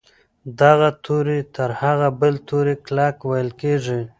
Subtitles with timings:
[0.61, 4.01] دغه توری تر هغه بل توري کلک ویل کیږي.